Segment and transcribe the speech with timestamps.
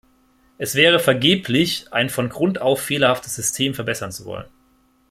[0.57, 4.47] Es wäre vergeblich, ein von Grund auf fehlerhaftes System verbessern zu wollen.